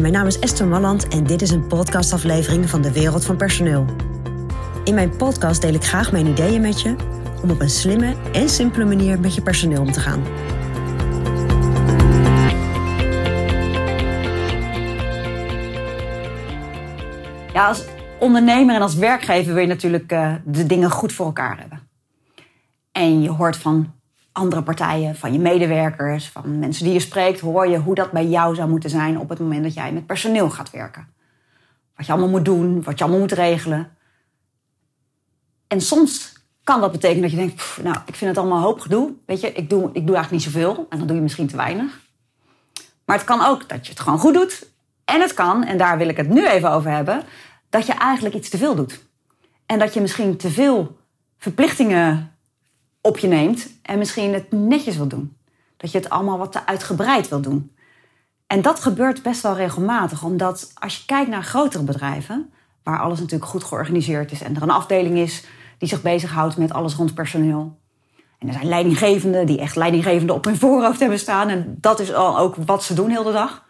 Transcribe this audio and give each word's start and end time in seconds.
Mijn 0.00 0.12
naam 0.12 0.26
is 0.26 0.38
Esther 0.38 0.66
Malland 0.66 1.08
en 1.08 1.24
dit 1.24 1.42
is 1.42 1.50
een 1.50 1.66
podcastaflevering 1.66 2.70
van 2.70 2.82
de 2.82 2.92
Wereld 2.92 3.24
van 3.24 3.36
Personeel. 3.36 3.84
In 4.84 4.94
mijn 4.94 5.16
podcast 5.16 5.60
deel 5.60 5.74
ik 5.74 5.84
graag 5.84 6.12
mijn 6.12 6.26
ideeën 6.26 6.60
met 6.60 6.80
je 6.80 6.96
om 7.42 7.50
op 7.50 7.60
een 7.60 7.70
slimme 7.70 8.14
en 8.32 8.48
simpele 8.48 8.84
manier 8.84 9.20
met 9.20 9.34
je 9.34 9.42
personeel 9.42 9.80
om 9.80 9.92
te 9.92 10.00
gaan. 10.00 10.22
Ja, 17.52 17.66
als 17.66 17.84
ondernemer 18.18 18.74
en 18.74 18.82
als 18.82 18.94
werkgever 18.94 19.52
wil 19.52 19.62
je 19.62 19.68
natuurlijk 19.68 20.12
uh, 20.12 20.34
de 20.44 20.66
dingen 20.66 20.90
goed 20.90 21.12
voor 21.12 21.26
elkaar 21.26 21.58
hebben. 21.58 21.80
En 22.92 23.22
je 23.22 23.30
hoort 23.30 23.56
van 23.56 23.92
andere 24.32 24.62
partijen, 24.62 25.16
van 25.16 25.32
je 25.32 25.38
medewerkers, 25.38 26.28
van 26.28 26.58
mensen 26.58 26.84
die 26.84 26.92
je 26.92 27.00
spreekt, 27.00 27.40
hoor 27.40 27.68
je 27.68 27.78
hoe 27.78 27.94
dat 27.94 28.10
bij 28.10 28.26
jou 28.26 28.54
zou 28.54 28.68
moeten 28.68 28.90
zijn 28.90 29.18
op 29.18 29.28
het 29.28 29.38
moment 29.38 29.62
dat 29.62 29.74
jij 29.74 29.92
met 29.92 30.06
personeel 30.06 30.50
gaat 30.50 30.70
werken. 30.70 31.06
Wat 31.96 32.06
je 32.06 32.12
allemaal 32.12 32.30
moet 32.30 32.44
doen, 32.44 32.82
wat 32.82 32.98
je 32.98 33.04
allemaal 33.04 33.22
moet 33.22 33.32
regelen. 33.32 33.96
En 35.66 35.80
soms 35.80 36.32
kan 36.64 36.80
dat 36.80 36.92
betekenen 36.92 37.22
dat 37.22 37.30
je 37.30 37.36
denkt, 37.36 37.78
nou, 37.82 37.96
ik 38.06 38.14
vind 38.14 38.30
het 38.30 38.38
allemaal 38.38 38.62
hoop 38.62 38.80
gedoe. 38.80 39.12
Weet 39.26 39.40
je, 39.40 39.52
ik 39.52 39.70
doe, 39.70 39.90
ik 39.92 40.06
doe 40.06 40.16
eigenlijk 40.16 40.30
niet 40.30 40.42
zoveel 40.42 40.86
en 40.88 40.98
dan 40.98 41.06
doe 41.06 41.16
je 41.16 41.22
misschien 41.22 41.46
te 41.46 41.56
weinig. 41.56 42.00
Maar 43.04 43.16
het 43.16 43.26
kan 43.26 43.44
ook 43.44 43.68
dat 43.68 43.86
je 43.86 43.92
het 43.92 44.00
gewoon 44.00 44.18
goed 44.18 44.34
doet. 44.34 44.66
En 45.04 45.20
het 45.20 45.34
kan, 45.34 45.64
en 45.64 45.78
daar 45.78 45.98
wil 45.98 46.08
ik 46.08 46.16
het 46.16 46.28
nu 46.28 46.46
even 46.46 46.70
over 46.70 46.90
hebben, 46.90 47.22
dat 47.68 47.86
je 47.86 47.92
eigenlijk 47.92 48.34
iets 48.34 48.48
te 48.48 48.58
veel 48.58 48.74
doet. 48.74 49.00
En 49.66 49.78
dat 49.78 49.94
je 49.94 50.00
misschien 50.00 50.36
te 50.36 50.50
veel 50.50 50.96
verplichtingen 51.38 52.31
op 53.02 53.18
je 53.18 53.28
neemt 53.28 53.68
en 53.82 53.98
misschien 53.98 54.32
het 54.32 54.52
netjes 54.52 54.96
wil 54.96 55.06
doen. 55.08 55.36
Dat 55.76 55.92
je 55.92 55.98
het 55.98 56.10
allemaal 56.10 56.38
wat 56.38 56.52
te 56.52 56.66
uitgebreid 56.66 57.28
wil 57.28 57.40
doen. 57.40 57.72
En 58.46 58.62
dat 58.62 58.80
gebeurt 58.80 59.22
best 59.22 59.42
wel 59.42 59.56
regelmatig, 59.56 60.24
omdat 60.24 60.70
als 60.74 60.96
je 60.96 61.04
kijkt 61.06 61.30
naar 61.30 61.44
grotere 61.44 61.82
bedrijven, 61.82 62.52
waar 62.82 63.00
alles 63.00 63.18
natuurlijk 63.18 63.50
goed 63.50 63.64
georganiseerd 63.64 64.32
is 64.32 64.42
en 64.42 64.56
er 64.56 64.62
een 64.62 64.70
afdeling 64.70 65.18
is 65.18 65.44
die 65.78 65.88
zich 65.88 66.02
bezighoudt 66.02 66.56
met 66.56 66.72
alles 66.72 66.94
rond 66.94 67.14
personeel. 67.14 67.78
En 68.38 68.48
er 68.48 68.54
zijn 68.54 68.68
leidinggevenden 68.68 69.46
die 69.46 69.58
echt 69.60 69.76
leidinggevenden 69.76 70.36
op 70.36 70.44
hun 70.44 70.56
voorhoofd 70.56 71.00
hebben 71.00 71.18
staan 71.18 71.48
en 71.48 71.76
dat 71.80 72.00
is 72.00 72.12
al 72.12 72.38
ook 72.38 72.56
wat 72.56 72.84
ze 72.84 72.94
doen 72.94 73.10
heel 73.10 73.22
de 73.22 73.32
dag. 73.32 73.64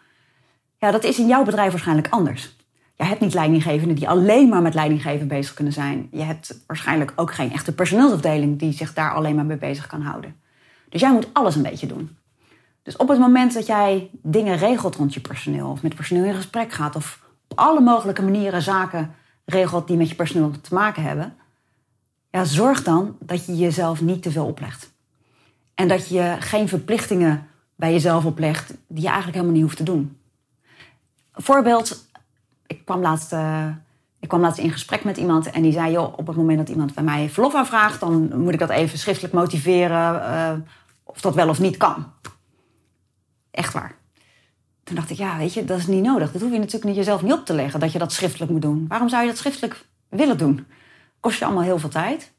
Ja, 0.78 0.90
dat 0.90 1.04
is 1.04 1.18
in 1.18 1.26
jouw 1.26 1.44
bedrijf 1.44 1.70
waarschijnlijk 1.70 2.08
anders. 2.10 2.56
Je 3.02 3.08
hebt 3.08 3.20
niet 3.20 3.34
leidinggevenden 3.34 3.96
die 3.96 4.08
alleen 4.08 4.48
maar 4.48 4.62
met 4.62 4.74
leidinggeven 4.74 5.28
bezig 5.28 5.54
kunnen 5.54 5.72
zijn. 5.72 6.08
Je 6.10 6.22
hebt 6.22 6.62
waarschijnlijk 6.66 7.12
ook 7.16 7.34
geen 7.34 7.52
echte 7.52 7.74
personeelsafdeling 7.74 8.58
die 8.58 8.72
zich 8.72 8.94
daar 8.94 9.14
alleen 9.14 9.34
maar 9.34 9.44
mee 9.44 9.56
bezig 9.56 9.86
kan 9.86 10.02
houden. 10.02 10.36
Dus 10.88 11.00
jij 11.00 11.12
moet 11.12 11.28
alles 11.32 11.54
een 11.54 11.62
beetje 11.62 11.86
doen. 11.86 12.16
Dus 12.82 12.96
op 12.96 13.08
het 13.08 13.18
moment 13.18 13.54
dat 13.54 13.66
jij 13.66 14.10
dingen 14.22 14.56
regelt 14.56 14.96
rond 14.96 15.14
je 15.14 15.20
personeel, 15.20 15.70
of 15.70 15.82
met 15.82 15.94
personeel 15.94 16.24
in 16.24 16.34
gesprek 16.34 16.72
gaat, 16.72 16.96
of 16.96 17.22
op 17.48 17.58
alle 17.58 17.80
mogelijke 17.80 18.22
manieren 18.22 18.62
zaken 18.62 19.14
regelt 19.44 19.86
die 19.86 19.96
met 19.96 20.08
je 20.08 20.14
personeel 20.14 20.50
te 20.60 20.74
maken 20.74 21.02
hebben, 21.02 21.34
ja, 22.30 22.44
zorg 22.44 22.82
dan 22.82 23.16
dat 23.20 23.46
je 23.46 23.56
jezelf 23.56 24.00
niet 24.00 24.22
te 24.22 24.30
veel 24.30 24.46
oplegt. 24.46 24.92
En 25.74 25.88
dat 25.88 26.08
je 26.08 26.36
geen 26.38 26.68
verplichtingen 26.68 27.46
bij 27.76 27.92
jezelf 27.92 28.24
oplegt 28.24 28.68
die 28.68 29.02
je 29.02 29.08
eigenlijk 29.08 29.36
helemaal 29.36 29.54
niet 29.54 29.64
hoeft 29.64 29.76
te 29.76 29.82
doen. 29.82 30.16
Voorbeeld, 31.32 32.10
kwam 32.92 33.10
laatst, 33.10 33.32
uh, 33.32 33.66
ik 34.20 34.28
kwam 34.28 34.40
laatst 34.40 34.58
in 34.58 34.70
gesprek 34.70 35.04
met 35.04 35.16
iemand 35.16 35.50
en 35.50 35.62
die 35.62 35.72
zei: 35.72 35.92
joh, 35.92 36.18
op 36.18 36.26
het 36.26 36.36
moment 36.36 36.58
dat 36.58 36.68
iemand 36.68 36.94
bij 36.94 37.04
mij 37.04 37.30
verlof 37.30 37.54
aanvraagt, 37.54 38.00
dan 38.00 38.38
moet 38.38 38.52
ik 38.52 38.58
dat 38.58 38.70
even 38.70 38.98
schriftelijk 38.98 39.34
motiveren 39.34 40.14
uh, 40.14 40.52
of 41.04 41.20
dat 41.20 41.34
wel 41.34 41.48
of 41.48 41.60
niet 41.60 41.76
kan. 41.76 42.06
Echt 43.50 43.72
waar. 43.72 43.94
Toen 44.84 44.96
dacht 44.96 45.10
ik, 45.10 45.16
ja, 45.16 45.36
weet 45.36 45.54
je, 45.54 45.64
dat 45.64 45.78
is 45.78 45.86
niet 45.86 46.04
nodig. 46.04 46.32
Dat 46.32 46.42
hoef 46.42 46.50
je 46.50 46.58
natuurlijk 46.58 46.84
niet 46.84 46.96
jezelf 46.96 47.22
niet 47.22 47.32
op 47.32 47.44
te 47.44 47.54
leggen, 47.54 47.80
dat 47.80 47.92
je 47.92 47.98
dat 47.98 48.12
schriftelijk 48.12 48.50
moet 48.50 48.62
doen. 48.62 48.84
Waarom 48.88 49.08
zou 49.08 49.22
je 49.22 49.28
dat 49.28 49.38
schriftelijk 49.38 49.86
willen 50.08 50.38
doen? 50.38 50.66
Kost 51.20 51.38
je 51.38 51.44
allemaal 51.44 51.62
heel 51.62 51.78
veel 51.78 51.88
tijd. 51.88 52.32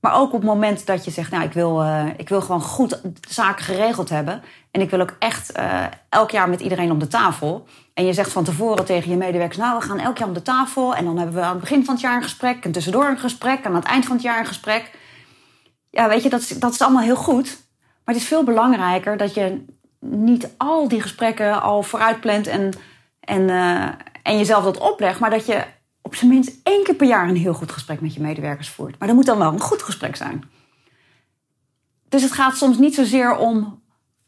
Maar 0.00 0.14
ook 0.14 0.32
op 0.32 0.40
het 0.40 0.50
moment 0.50 0.86
dat 0.86 1.04
je 1.04 1.10
zegt, 1.10 1.30
nou, 1.30 1.44
ik 1.44 1.52
wil, 1.52 1.82
uh, 1.82 2.06
ik 2.16 2.28
wil 2.28 2.40
gewoon 2.40 2.60
goed 2.60 3.00
zaken 3.28 3.64
geregeld 3.64 4.08
hebben. 4.08 4.42
En 4.70 4.80
ik 4.80 4.90
wil 4.90 5.00
ook 5.00 5.16
echt 5.18 5.58
uh, 5.58 5.84
elk 6.08 6.30
jaar 6.30 6.48
met 6.48 6.60
iedereen 6.60 6.90
om 6.90 6.98
de 6.98 7.08
tafel. 7.08 7.66
En 7.94 8.06
je 8.06 8.12
zegt 8.12 8.32
van 8.32 8.44
tevoren 8.44 8.84
tegen 8.84 9.10
je 9.10 9.16
medewerkers, 9.16 9.58
nou, 9.58 9.78
we 9.78 9.86
gaan 9.86 9.98
elk 9.98 10.18
jaar 10.18 10.28
om 10.28 10.34
de 10.34 10.42
tafel. 10.42 10.94
En 10.94 11.04
dan 11.04 11.16
hebben 11.16 11.34
we 11.34 11.40
aan 11.40 11.50
het 11.50 11.60
begin 11.60 11.84
van 11.84 11.94
het 11.94 12.02
jaar 12.02 12.16
een 12.16 12.22
gesprek. 12.22 12.64
En 12.64 12.72
tussendoor 12.72 13.04
een 13.04 13.18
gesprek. 13.18 13.58
En 13.58 13.70
aan 13.70 13.74
het 13.74 13.84
eind 13.84 14.04
van 14.04 14.14
het 14.14 14.24
jaar 14.24 14.38
een 14.38 14.46
gesprek. 14.46 14.90
Ja, 15.90 16.08
weet 16.08 16.22
je, 16.22 16.28
dat 16.28 16.40
is, 16.40 16.48
dat 16.48 16.72
is 16.72 16.80
allemaal 16.80 17.02
heel 17.02 17.16
goed. 17.16 17.46
Maar 18.04 18.14
het 18.14 18.22
is 18.22 18.28
veel 18.28 18.44
belangrijker 18.44 19.16
dat 19.16 19.34
je 19.34 19.64
niet 20.00 20.54
al 20.56 20.88
die 20.88 21.00
gesprekken 21.00 21.62
al 21.62 21.82
vooruitplant 21.82 22.46
en, 22.46 22.72
en, 23.20 23.40
uh, 23.40 23.82
en 24.22 24.38
jezelf 24.38 24.64
dat 24.64 24.78
oplegt. 24.78 25.20
Maar 25.20 25.30
dat 25.30 25.46
je 25.46 25.64
op 26.10 26.16
zijn 26.16 26.30
minst 26.30 26.50
één 26.62 26.84
keer 26.84 26.94
per 26.94 27.06
jaar 27.06 27.28
een 27.28 27.36
heel 27.36 27.54
goed 27.54 27.72
gesprek 27.72 28.00
met 28.00 28.14
je 28.14 28.20
medewerkers 28.20 28.68
voert. 28.68 28.98
Maar 28.98 29.08
dat 29.08 29.16
moet 29.16 29.26
dan 29.26 29.38
wel 29.38 29.52
een 29.52 29.60
goed 29.60 29.82
gesprek 29.82 30.16
zijn. 30.16 30.44
Dus 32.08 32.22
het 32.22 32.32
gaat 32.32 32.56
soms 32.56 32.78
niet 32.78 32.94
zozeer 32.94 33.36
om 33.36 33.82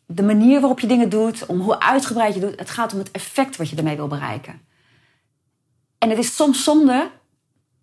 de 0.06 0.22
manier 0.22 0.60
waarop 0.60 0.80
je 0.80 0.86
dingen 0.86 1.08
doet, 1.08 1.46
om 1.46 1.60
hoe 1.60 1.80
uitgebreid 1.80 2.34
je 2.34 2.40
doet. 2.40 2.58
Het 2.58 2.70
gaat 2.70 2.92
om 2.92 2.98
het 2.98 3.10
effect 3.10 3.56
wat 3.56 3.68
je 3.68 3.76
ermee 3.76 3.96
wil 3.96 4.06
bereiken. 4.06 4.60
En 5.98 6.10
het 6.10 6.18
is 6.18 6.36
soms 6.36 6.64
zonde 6.64 7.10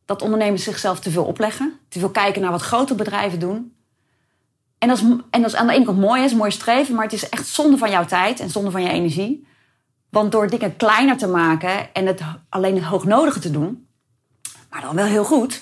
dat 0.06 0.22
ondernemers 0.22 0.64
zichzelf 0.64 1.00
te 1.00 1.12
veel 1.12 1.26
opleggen, 1.26 1.80
te 1.88 2.00
veel 2.00 2.12
kijken 2.12 2.42
naar 2.42 2.52
wat 2.52 2.62
grote 2.62 2.96
bedrijven 2.96 3.40
doen. 3.40 3.76
En 4.78 4.88
dat 4.88 4.98
is, 4.98 5.04
en 5.04 5.42
dat 5.42 5.52
is 5.52 5.56
aan 5.56 5.68
de 5.68 5.74
ene 5.74 5.86
kant 5.86 6.00
mooi, 6.00 6.24
is 6.24 6.34
mooi 6.34 6.52
streven, 6.52 6.96
maar 6.96 7.04
het 7.04 7.14
is 7.14 7.30
echt 7.30 7.48
zonde 7.48 7.78
van 7.78 7.90
jouw 7.90 8.06
tijd 8.06 8.40
en 8.40 8.50
zonde 8.50 8.72
van 8.72 8.81
je 8.81 8.90
energie. 8.90 9.48
Want 10.10 10.31
door 10.31 10.50
dingen 10.50 10.76
kleiner 10.76 11.18
te 11.18 11.28
maken 11.28 11.94
en 11.94 12.06
het 12.06 12.22
alleen 12.50 12.76
het 12.76 12.84
hoognodige 12.84 13.40
te 13.40 13.52
doen, 13.52 13.88
maar 14.69 14.81
dan 14.81 14.96
wel 14.96 15.06
heel 15.06 15.24
goed, 15.24 15.62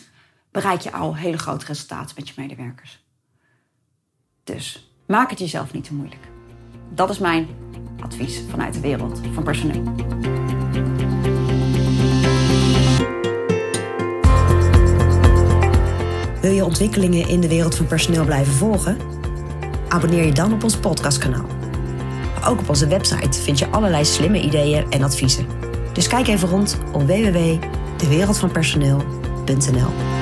bereik 0.52 0.82
je 0.82 0.92
al 0.92 1.16
hele 1.16 1.38
grote 1.38 1.66
resultaten 1.66 2.16
met 2.18 2.28
je 2.28 2.34
medewerkers. 2.38 3.06
Dus 4.44 4.92
maak 5.08 5.30
het 5.30 5.40
jezelf 5.40 5.74
niet 5.74 5.84
te 5.84 5.94
moeilijk. 5.94 6.28
Dat 6.90 7.10
is 7.10 7.20
mijn 7.20 7.48
advies 8.00 8.42
vanuit 8.50 8.74
de 8.74 8.80
wereld 8.80 9.22
van 9.34 9.44
personeel. 9.44 9.84
Wil 16.42 16.52
je 16.52 16.66
ontwikkelingen 16.66 17.28
in 17.28 17.42
de 17.42 17.48
wereld 17.48 17.76
van 17.76 17.88
personeel 17.88 18.26
blijven 18.26 18.54
volgen? 18.54 18.98
Abonneer 19.88 20.26
je 20.26 20.32
dan 20.32 20.54
op 20.54 20.64
ons 20.64 20.78
podcastkanaal. 20.78 21.46
Ook 22.46 22.60
op 22.60 22.70
onze 22.70 22.88
website 22.88 23.42
vind 23.42 23.60
je 23.60 23.68
allerlei 23.68 24.06
slimme 24.06 24.42
ideeën 24.42 24.92
en 24.92 25.04
adviezen. 25.04 25.48
Dus 25.94 26.08
kijk 26.08 26.28
even 26.28 26.50
rond 26.50 26.78
op 26.94 27.08
www.dewereldvanpersoneel.nl 27.98 30.17